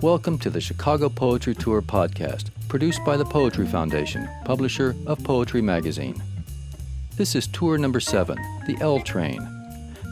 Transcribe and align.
Welcome 0.00 0.38
to 0.38 0.48
the 0.48 0.60
Chicago 0.60 1.10
Poetry 1.10 1.54
Tour 1.54 1.82
podcast, 1.82 2.46
produced 2.68 3.04
by 3.04 3.18
the 3.18 3.24
Poetry 3.26 3.66
Foundation, 3.66 4.26
publisher 4.44 4.96
of 5.06 5.22
Poetry 5.22 5.60
Magazine. 5.60 6.22
This 7.16 7.34
is 7.34 7.46
tour 7.46 7.76
number 7.76 8.00
seven, 8.00 8.38
the 8.66 8.78
L 8.80 9.00
Train. 9.00 9.46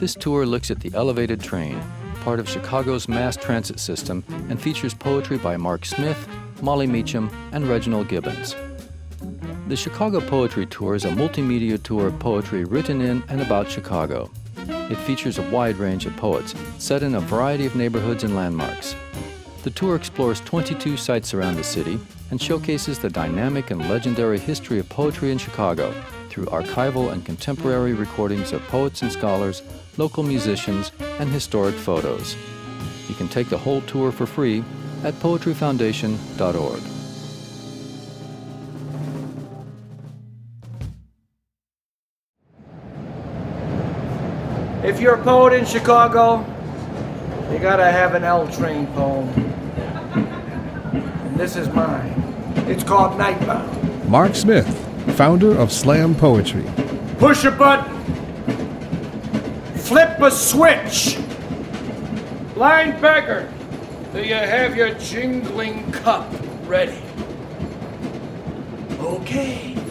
This 0.00 0.14
tour 0.14 0.44
looks 0.44 0.70
at 0.70 0.80
the 0.80 0.90
elevated 0.94 1.40
train, 1.40 1.80
part 2.22 2.40
of 2.40 2.48
Chicago's 2.48 3.08
mass 3.08 3.36
transit 3.36 3.78
system, 3.78 4.24
and 4.48 4.60
features 4.60 4.94
poetry 4.94 5.38
by 5.38 5.56
Marc 5.56 5.84
Smith, 5.84 6.26
Molly 6.60 6.88
Meacham, 6.88 7.30
and 7.52 7.68
Reginald 7.68 8.08
Gibbons. 8.08 8.56
The 9.68 9.76
Chicago 9.76 10.20
Poetry 10.20 10.66
Tour 10.66 10.96
is 10.96 11.04
a 11.04 11.10
multimedia 11.10 11.80
tour 11.80 12.08
of 12.08 12.18
poetry 12.18 12.64
written 12.64 13.00
in 13.00 13.22
and 13.28 13.40
about 13.40 13.70
Chicago. 13.70 14.28
It 14.68 14.98
features 14.98 15.38
a 15.38 15.50
wide 15.50 15.76
range 15.76 16.06
of 16.06 16.16
poets, 16.16 16.54
set 16.78 17.02
in 17.02 17.14
a 17.14 17.20
variety 17.20 17.66
of 17.66 17.76
neighborhoods 17.76 18.24
and 18.24 18.36
landmarks. 18.36 18.94
The 19.62 19.70
tour 19.70 19.94
explores 19.94 20.40
22 20.40 20.96
sites 20.96 21.34
around 21.34 21.56
the 21.56 21.64
city 21.64 21.98
and 22.30 22.40
showcases 22.40 22.98
the 22.98 23.10
dynamic 23.10 23.70
and 23.70 23.88
legendary 23.88 24.38
history 24.38 24.78
of 24.78 24.88
poetry 24.88 25.30
in 25.30 25.38
Chicago 25.38 25.94
through 26.30 26.46
archival 26.46 27.12
and 27.12 27.24
contemporary 27.24 27.92
recordings 27.92 28.52
of 28.52 28.62
poets 28.68 29.02
and 29.02 29.12
scholars, 29.12 29.62
local 29.98 30.22
musicians, 30.22 30.90
and 31.18 31.30
historic 31.30 31.74
photos. 31.74 32.36
You 33.08 33.14
can 33.14 33.28
take 33.28 33.48
the 33.50 33.58
whole 33.58 33.82
tour 33.82 34.10
for 34.10 34.26
free 34.26 34.64
at 35.04 35.14
poetryfoundation.org. 35.14 36.91
If 44.84 45.00
you're 45.00 45.14
a 45.14 45.22
poet 45.22 45.52
in 45.52 45.64
Chicago, 45.64 46.44
you 47.52 47.60
gotta 47.60 47.84
have 47.84 48.14
an 48.14 48.24
L 48.24 48.48
Train 48.48 48.88
poem. 48.88 49.28
And 50.12 51.36
this 51.36 51.54
is 51.54 51.68
mine. 51.68 52.12
It's 52.66 52.82
called 52.82 53.12
Nightbound. 53.12 54.08
Marc 54.08 54.34
Smith, 54.34 54.66
founder 55.16 55.56
of 55.56 55.70
Slam 55.70 56.16
Poetry. 56.16 56.64
Push 57.18 57.44
a 57.44 57.52
button. 57.52 57.96
Flip 59.76 60.18
a 60.20 60.30
switch. 60.32 61.16
Blind 62.54 63.00
beggar, 63.00 63.48
do 64.12 64.20
you 64.20 64.34
have 64.34 64.76
your 64.76 64.94
jingling 64.94 65.92
cup 65.92 66.26
ready? 66.66 67.00
Okay. 68.98 69.81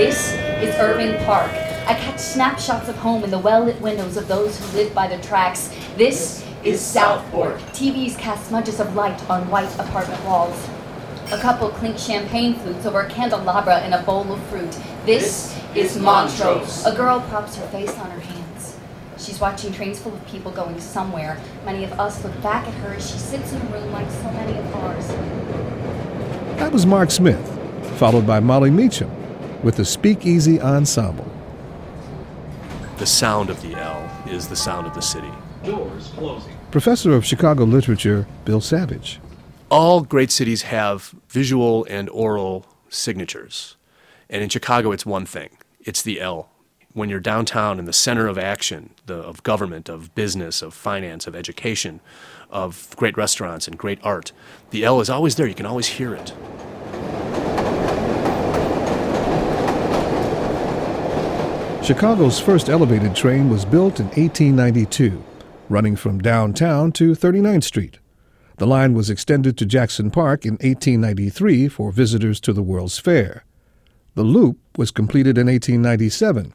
This 0.00 0.32
is 0.62 0.74
Irving 0.76 1.22
Park. 1.26 1.50
I 1.86 1.92
catch 1.92 2.20
snapshots 2.20 2.88
of 2.88 2.96
home 2.96 3.22
in 3.22 3.30
the 3.30 3.38
well-lit 3.38 3.78
windows 3.82 4.16
of 4.16 4.28
those 4.28 4.58
who 4.58 4.78
live 4.78 4.94
by 4.94 5.06
the 5.06 5.22
tracks. 5.22 5.76
This 5.98 6.42
is 6.64 6.80
Southport. 6.80 7.58
TVs 7.74 8.16
cast 8.16 8.48
smudges 8.48 8.80
of 8.80 8.94
light 8.94 9.22
on 9.28 9.50
white 9.50 9.70
apartment 9.78 10.24
walls. 10.24 10.56
A 11.32 11.38
couple 11.38 11.68
clink 11.68 11.98
champagne 11.98 12.54
flutes 12.54 12.86
over 12.86 13.02
a 13.02 13.10
candelabra 13.10 13.84
in 13.84 13.92
a 13.92 14.02
bowl 14.04 14.32
of 14.32 14.42
fruit. 14.44 14.74
This, 15.04 15.54
is 15.74 15.98
Montrose. 15.98 16.86
A 16.86 16.96
girl 16.96 17.20
props 17.28 17.56
her 17.56 17.66
face 17.66 17.94
on 17.98 18.10
her 18.10 18.20
hands. 18.20 18.78
She's 19.18 19.38
watching 19.38 19.70
trains 19.70 20.00
full 20.00 20.14
of 20.14 20.26
people 20.26 20.50
going 20.50 20.80
somewhere. 20.80 21.38
Many 21.66 21.84
of 21.84 21.92
us 22.00 22.24
look 22.24 22.42
back 22.42 22.66
at 22.66 22.72
her 22.76 22.94
as 22.94 23.10
she 23.10 23.18
sits 23.18 23.52
in 23.52 23.60
a 23.60 23.64
room 23.66 23.92
like 23.92 24.10
so 24.10 24.32
many 24.32 24.56
of 24.56 24.76
ours. 24.76 25.08
That 26.58 26.72
was 26.72 26.86
Marc 26.86 27.10
Smith, 27.10 27.46
followed 27.98 28.26
by 28.26 28.40
Molly 28.40 28.70
Meacham 28.70 29.19
with 29.62 29.76
the 29.76 29.84
Speakeasy 29.84 30.60
Ensemble. 30.60 31.30
The 32.98 33.06
sound 33.06 33.50
of 33.50 33.60
the 33.62 33.74
L 33.74 34.10
is 34.26 34.48
the 34.48 34.56
sound 34.56 34.86
of 34.86 34.94
the 34.94 35.00
city. 35.00 35.30
Doors 35.64 36.08
closing. 36.16 36.56
Professor 36.70 37.14
of 37.14 37.24
Chicago 37.24 37.64
Literature, 37.64 38.26
Bill 38.44 38.60
Savage. 38.60 39.20
All 39.70 40.02
great 40.02 40.30
cities 40.30 40.62
have 40.62 41.14
visual 41.28 41.86
and 41.88 42.08
oral 42.10 42.66
signatures. 42.88 43.76
And 44.28 44.42
in 44.42 44.48
Chicago, 44.48 44.92
it's 44.92 45.06
one 45.06 45.26
thing 45.26 45.50
it's 45.80 46.02
the 46.02 46.20
L. 46.20 46.50
When 46.92 47.08
you're 47.08 47.20
downtown 47.20 47.78
in 47.78 47.84
the 47.84 47.92
center 47.92 48.26
of 48.26 48.36
action, 48.36 48.90
the, 49.06 49.14
of 49.14 49.44
government, 49.44 49.88
of 49.88 50.12
business, 50.14 50.60
of 50.60 50.74
finance, 50.74 51.26
of 51.28 51.36
education, 51.36 52.00
of 52.50 52.94
great 52.96 53.16
restaurants 53.16 53.68
and 53.68 53.78
great 53.78 54.00
art, 54.02 54.32
the 54.70 54.84
L 54.84 55.00
is 55.00 55.08
always 55.08 55.36
there. 55.36 55.46
You 55.46 55.54
can 55.54 55.66
always 55.66 55.86
hear 55.86 56.14
it. 56.14 56.34
Chicago's 61.82 62.38
first 62.38 62.68
elevated 62.68 63.16
train 63.16 63.48
was 63.48 63.64
built 63.64 64.00
in 64.00 64.06
1892, 64.06 65.24
running 65.68 65.96
from 65.96 66.18
downtown 66.18 66.92
to 66.92 67.12
39th 67.12 67.64
Street. 67.64 67.98
The 68.58 68.66
line 68.66 68.92
was 68.92 69.08
extended 69.08 69.56
to 69.56 69.66
Jackson 69.66 70.10
Park 70.10 70.44
in 70.44 70.52
1893 70.54 71.68
for 71.68 71.90
visitors 71.90 72.38
to 72.40 72.52
the 72.52 72.62
World's 72.62 72.98
Fair. 72.98 73.44
The 74.14 74.22
loop 74.22 74.58
was 74.76 74.90
completed 74.90 75.38
in 75.38 75.46
1897, 75.46 76.52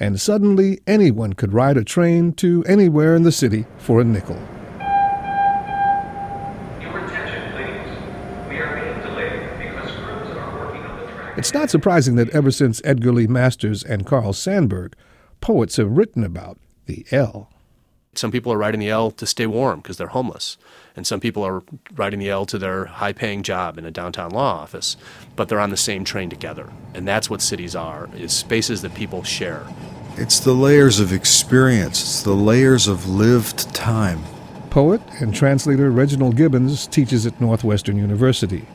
and 0.00 0.18
suddenly 0.20 0.80
anyone 0.86 1.34
could 1.34 1.52
ride 1.52 1.76
a 1.76 1.84
train 1.84 2.32
to 2.34 2.64
anywhere 2.66 3.14
in 3.14 3.24
the 3.24 3.32
city 3.32 3.66
for 3.76 4.00
a 4.00 4.04
nickel. 4.04 4.40
Your 6.80 6.98
attention, 6.98 7.52
please. 7.52 8.48
We 8.48 8.56
are 8.56 8.80
being 8.80 9.00
delayed 9.02 9.58
because 9.58 9.90
crews 9.92 10.36
are 10.36 10.58
working 10.58 10.82
on 10.82 10.96
the 10.98 11.06
track. 11.12 11.21
It's 11.34 11.54
not 11.54 11.70
surprising 11.70 12.16
that 12.16 12.28
ever 12.30 12.50
since 12.50 12.82
Edgar 12.84 13.12
Lee 13.12 13.26
Masters 13.26 13.82
and 13.82 14.04
Carl 14.04 14.34
Sandburg, 14.34 14.92
poets 15.40 15.76
have 15.76 15.90
written 15.90 16.24
about 16.24 16.58
the 16.84 17.06
L. 17.10 17.50
Some 18.14 18.30
people 18.30 18.52
are 18.52 18.58
riding 18.58 18.80
the 18.80 18.90
L 18.90 19.10
to 19.12 19.24
stay 19.24 19.46
warm 19.46 19.80
because 19.80 19.96
they're 19.96 20.08
homeless. 20.08 20.58
And 20.94 21.06
some 21.06 21.20
people 21.20 21.42
are 21.42 21.62
riding 21.94 22.20
the 22.20 22.28
L 22.28 22.44
to 22.44 22.58
their 22.58 22.84
high 22.84 23.14
paying 23.14 23.42
job 23.42 23.78
in 23.78 23.86
a 23.86 23.90
downtown 23.90 24.30
law 24.32 24.56
office. 24.56 24.98
But 25.34 25.48
they're 25.48 25.58
on 25.58 25.70
the 25.70 25.76
same 25.78 26.04
train 26.04 26.28
together. 26.28 26.70
And 26.92 27.08
that's 27.08 27.30
what 27.30 27.40
cities 27.40 27.74
are, 27.74 28.10
is 28.14 28.34
spaces 28.34 28.82
that 28.82 28.94
people 28.94 29.22
share. 29.22 29.66
It's 30.18 30.38
the 30.38 30.52
layers 30.52 31.00
of 31.00 31.14
experience, 31.14 32.02
it's 32.02 32.22
the 32.22 32.34
layers 32.34 32.86
of 32.88 33.08
lived 33.08 33.74
time. 33.74 34.22
Poet 34.68 35.00
and 35.20 35.34
translator 35.34 35.90
Reginald 35.90 36.36
Gibbons 36.36 36.86
teaches 36.86 37.24
at 37.24 37.40
Northwestern 37.40 37.96
University. 37.96 38.66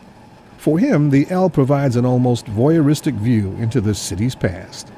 For 0.57 0.79
him, 0.79 1.11
the 1.11 1.27
L 1.29 1.49
provides 1.49 1.95
an 1.95 2.05
almost 2.05 2.45
voyeuristic 2.47 3.13
view 3.13 3.51
into 3.59 3.79
the 3.79 3.95
city's 3.95 4.35
past. 4.35 4.91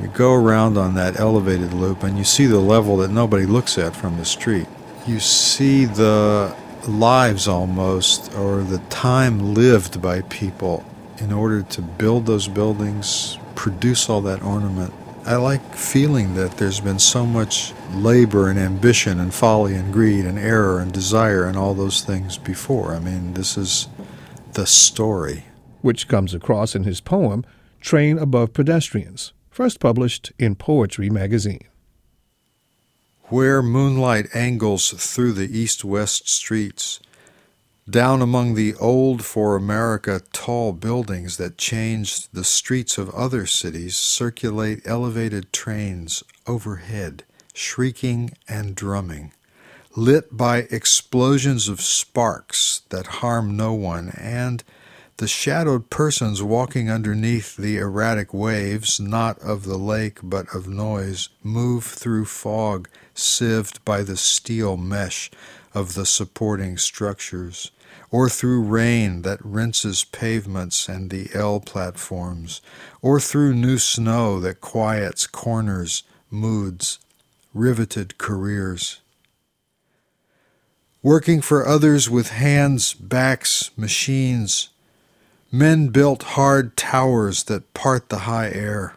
You 0.00 0.08
go 0.08 0.32
around 0.32 0.78
on 0.78 0.94
that 0.94 1.20
elevated 1.20 1.74
loop 1.74 2.02
and 2.02 2.16
you 2.16 2.24
see 2.24 2.46
the 2.46 2.60
level 2.60 2.96
that 2.98 3.10
nobody 3.10 3.44
looks 3.44 3.76
at 3.76 3.94
from 3.94 4.16
the 4.16 4.24
street. 4.24 4.66
You 5.06 5.20
see 5.20 5.84
the 5.84 6.56
lives 6.88 7.46
almost, 7.46 8.34
or 8.34 8.62
the 8.62 8.78
time 8.88 9.54
lived 9.54 10.00
by 10.00 10.22
people 10.22 10.84
in 11.18 11.32
order 11.32 11.62
to 11.62 11.82
build 11.82 12.26
those 12.26 12.48
buildings, 12.48 13.38
produce 13.54 14.08
all 14.08 14.20
that 14.22 14.42
ornament. 14.42 14.92
I 15.24 15.36
like 15.36 15.74
feeling 15.74 16.34
that 16.34 16.56
there's 16.56 16.80
been 16.80 16.98
so 16.98 17.24
much 17.24 17.72
labor 17.92 18.48
and 18.48 18.58
ambition 18.58 19.20
and 19.20 19.32
folly 19.32 19.74
and 19.74 19.92
greed 19.92 20.24
and 20.24 20.38
error 20.38 20.80
and 20.80 20.92
desire 20.92 21.44
and 21.44 21.56
all 21.56 21.74
those 21.74 22.02
things 22.02 22.38
before. 22.38 22.94
I 22.94 22.98
mean, 22.98 23.34
this 23.34 23.56
is 23.56 23.88
the 24.54 24.66
story. 24.66 25.44
which 25.80 26.06
comes 26.06 26.32
across 26.32 26.76
in 26.76 26.84
his 26.84 27.00
poem 27.00 27.44
Train 27.80 28.16
Above 28.16 28.52
Pedestrians, 28.52 29.32
first 29.50 29.80
published 29.80 30.30
in 30.38 30.54
Poetry 30.54 31.10
magazine. 31.10 31.64
Where 33.24 33.62
moonlight 33.62 34.28
angles 34.34 34.90
through 34.90 35.32
the 35.32 35.58
east 35.58 35.84
west 35.84 36.28
streets, 36.28 37.00
down 37.90 38.22
among 38.22 38.54
the 38.54 38.74
old 38.76 39.24
for 39.24 39.56
America 39.56 40.20
tall 40.32 40.72
buildings 40.72 41.36
that 41.38 41.58
changed 41.58 42.28
the 42.32 42.44
streets 42.44 42.96
of 42.96 43.10
other 43.10 43.44
cities, 43.46 43.96
circulate 43.96 44.82
elevated 44.84 45.52
trains 45.52 46.22
overhead, 46.46 47.24
shrieking 47.54 48.30
and 48.48 48.76
drumming, 48.76 49.32
lit 49.94 50.34
by 50.34 50.58
explosions 50.70 51.68
of 51.68 51.80
sparks 51.80 52.82
that 52.88 53.06
harm 53.06 53.56
no 53.56 53.74
one, 53.74 54.10
and 54.16 54.64
the 55.18 55.28
shadowed 55.28 55.90
persons 55.90 56.42
walking 56.42 56.90
underneath 56.90 57.56
the 57.56 57.76
erratic 57.76 58.32
waves, 58.32 58.98
not 58.98 59.38
of 59.40 59.64
the 59.64 59.76
lake 59.76 60.18
but 60.22 60.46
of 60.54 60.66
noise, 60.66 61.28
move 61.42 61.84
through 61.84 62.24
fog 62.24 62.88
sieved 63.14 63.84
by 63.84 64.02
the 64.02 64.16
steel 64.16 64.76
mesh 64.78 65.30
of 65.74 65.94
the 65.94 66.06
supporting 66.06 66.78
structures, 66.78 67.70
or 68.10 68.28
through 68.30 68.62
rain 68.62 69.22
that 69.22 69.44
rinses 69.44 70.04
pavements 70.04 70.88
and 70.88 71.10
the 71.10 71.28
L 71.34 71.60
platforms, 71.60 72.62
or 73.02 73.20
through 73.20 73.54
new 73.54 73.76
snow 73.76 74.40
that 74.40 74.62
quiets 74.62 75.26
corners, 75.26 76.02
moods, 76.30 76.98
riveted 77.52 78.16
careers. 78.16 79.01
Working 81.02 81.40
for 81.40 81.66
others 81.66 82.08
with 82.08 82.30
hands, 82.30 82.94
backs, 82.94 83.70
machines, 83.76 84.68
Men 85.54 85.88
built 85.88 86.22
hard 86.22 86.78
towers 86.78 87.42
that 87.44 87.74
part 87.74 88.08
the 88.08 88.20
high 88.20 88.50
air. 88.50 88.96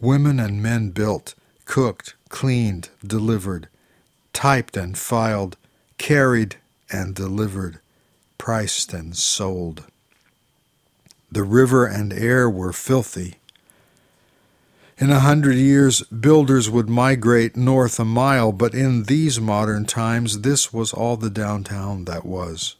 Women 0.00 0.40
and 0.40 0.62
men 0.62 0.88
built, 0.92 1.34
cooked, 1.66 2.14
cleaned, 2.30 2.88
delivered, 3.06 3.68
typed 4.32 4.78
and 4.78 4.96
filed, 4.96 5.58
carried 5.98 6.56
and 6.90 7.14
delivered, 7.14 7.80
priced 8.38 8.94
and 8.94 9.14
sold. 9.14 9.84
The 11.30 11.42
river 11.42 11.84
and 11.84 12.14
air 12.14 12.48
were 12.48 12.72
filthy. 12.72 13.34
In 15.00 15.10
a 15.10 15.20
hundred 15.20 15.54
years, 15.54 16.02
builders 16.02 16.68
would 16.68 16.88
migrate 16.88 17.56
north 17.56 18.00
a 18.00 18.04
mile, 18.04 18.50
but 18.50 18.74
in 18.74 19.04
these 19.04 19.40
modern 19.40 19.84
times, 19.84 20.40
this 20.40 20.72
was 20.72 20.92
all 20.92 21.16
the 21.16 21.30
downtown 21.30 22.04
that 22.06 22.26
was. 22.26 22.74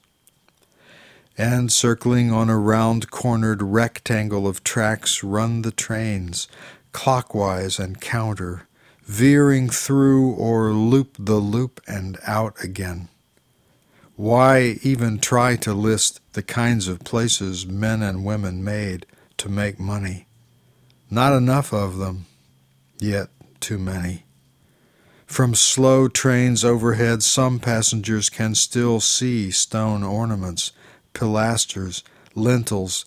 And 1.36 1.70
circling 1.70 2.32
on 2.32 2.50
a 2.50 2.58
round 2.58 3.12
cornered 3.12 3.62
rectangle 3.62 4.48
of 4.48 4.64
tracks 4.64 5.22
run 5.22 5.62
the 5.62 5.70
trains, 5.70 6.48
clockwise 6.90 7.78
and 7.78 8.00
counter, 8.00 8.66
veering 9.04 9.70
through 9.70 10.32
or 10.32 10.72
loop 10.72 11.14
the 11.20 11.36
loop 11.36 11.80
and 11.86 12.18
out 12.26 12.56
again. 12.64 13.10
Why 14.16 14.80
even 14.82 15.20
try 15.20 15.54
to 15.54 15.72
list 15.72 16.20
the 16.32 16.42
kinds 16.42 16.88
of 16.88 17.04
places 17.04 17.64
men 17.64 18.02
and 18.02 18.24
women 18.24 18.64
made 18.64 19.06
to 19.36 19.48
make 19.48 19.78
money? 19.78 20.27
Not 21.10 21.32
enough 21.32 21.72
of 21.72 21.98
them, 21.98 22.26
yet 22.98 23.28
too 23.60 23.78
many. 23.78 24.24
From 25.26 25.54
slow 25.54 26.08
trains 26.08 26.64
overhead, 26.64 27.22
some 27.22 27.58
passengers 27.58 28.28
can 28.28 28.54
still 28.54 29.00
see 29.00 29.50
stone 29.50 30.02
ornaments, 30.02 30.72
pilasters, 31.14 32.02
lintels, 32.34 33.04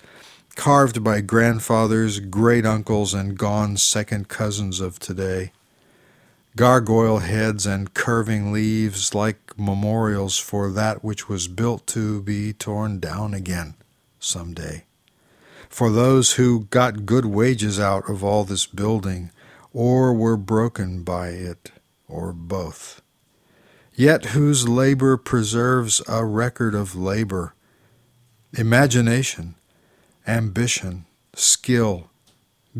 carved 0.56 1.04
by 1.04 1.22
grandfathers, 1.22 2.20
great 2.20 2.66
uncles, 2.66 3.14
and 3.14 3.38
gone 3.38 3.78
second 3.78 4.28
cousins 4.28 4.80
of 4.80 5.00
today 5.00 5.52
gargoyle 6.56 7.20
heads 7.20 7.66
and 7.66 7.94
curving 7.94 8.52
leaves 8.52 9.16
like 9.16 9.58
memorials 9.58 10.38
for 10.38 10.70
that 10.70 11.04
which 11.04 11.30
was 11.30 11.48
built 11.48 11.88
to 11.88 12.22
be 12.22 12.52
torn 12.52 13.00
down 13.00 13.34
again 13.34 13.76
some 14.20 14.54
day. 14.54 14.84
For 15.72 15.90
those 15.90 16.34
who 16.34 16.66
got 16.66 17.06
good 17.06 17.26
wages 17.26 17.80
out 17.80 18.10
of 18.10 18.26
all 18.26 18.44
this 18.44 18.66
building, 18.66 19.32
or 19.72 20.14
were 20.14 20.36
broken 20.36 21.02
by 21.02 21.30
it, 21.30 21.72
or 22.10 22.34
both. 22.34 23.02
Yet 23.96 24.26
whose 24.26 24.68
labor 24.68 25.16
preserves 25.16 26.02
a 26.10 26.26
record 26.26 26.76
of 26.76 26.94
labor, 26.94 27.56
imagination, 28.52 29.56
ambition, 30.28 31.06
skill, 31.36 32.10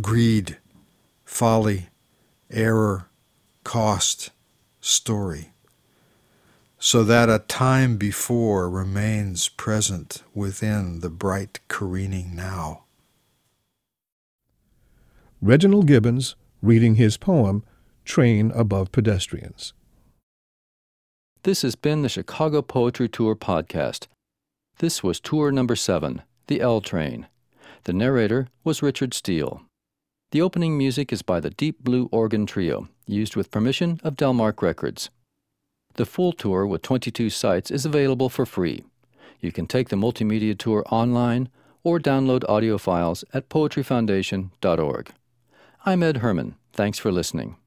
greed, 0.02 0.58
folly, 1.24 1.88
error, 2.50 3.08
cost 3.64 4.32
story, 4.82 5.51
so 6.84 7.04
that 7.04 7.30
a 7.30 7.38
time 7.38 7.96
before 7.96 8.68
remains 8.68 9.48
present 9.50 10.24
within 10.34 11.02
the 11.02 11.12
bright 11.12 11.60
careening 11.68 12.36
now. 12.36 12.86
Reginald 15.40 15.86
Gibbons 15.86 16.36
reading 16.60 16.96
his 16.96 17.18
poem, 17.18 17.64
Train 18.04 18.52
Above 18.56 18.92
Pedestrians. 18.92 19.74
This 21.44 21.62
has 21.62 21.76
been 21.76 22.02
the 22.02 22.10
Chicago 22.10 22.64
Poetry 22.64 23.08
Tour 23.08 23.36
podcast. 23.36 24.08
This 24.80 25.04
was 25.04 25.20
tour 25.20 25.52
number 25.52 25.76
seven, 25.76 26.24
The 26.48 26.62
L 26.62 26.82
Train. 26.82 27.28
The 27.84 27.94
narrator 27.94 28.48
was 28.64 28.82
Richard 28.82 29.14
Steele. 29.14 29.62
The 30.32 30.42
opening 30.42 30.80
music 30.80 31.14
is 31.14 31.22
by 31.22 31.42
the 31.42 31.52
Deep 31.52 31.84
Blue 31.84 32.10
Organ 32.12 32.48
Trio, 32.48 32.88
used 33.06 33.36
with 33.36 33.52
permission 33.52 34.02
of 34.04 34.16
Delmark 34.16 34.64
Records. 34.64 35.12
The 35.96 36.06
full 36.06 36.32
tour 36.32 36.66
with 36.66 36.82
22 36.82 37.30
sites 37.30 37.72
is 37.72 37.86
available 37.86 38.30
for 38.30 38.46
free. 38.46 38.84
You 39.40 39.52
can 39.52 39.68
take 39.68 39.90
the 39.90 39.96
multimedia 39.96 40.58
tour 40.58 40.84
online 40.90 41.50
or 41.84 42.00
download 42.00 42.48
audio 42.48 42.78
files 42.78 43.24
at 43.34 43.50
poetryfoundation.org. 43.50 45.12
I'm 45.86 46.04
Ed 46.04 46.18
Herman. 46.18 46.56
Thanks 46.74 47.00
for 47.00 47.12
listening. 47.12 47.58